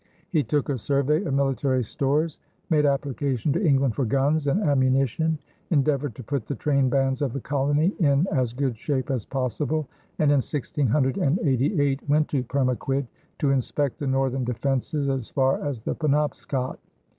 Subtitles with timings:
[0.31, 2.39] He took a survey of military stores,
[2.71, 5.37] made application to England for guns and ammunition,
[5.69, 9.87] endeavored to put the train bands of the colony in as good shape as possible,
[10.17, 13.05] and in 1688 went to Pemaquid
[13.37, 16.79] to inspect the northern defenses as far as the Penobscot.